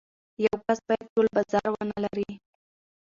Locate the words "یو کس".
0.45-0.79